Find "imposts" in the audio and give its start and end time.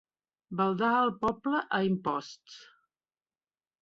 1.91-2.59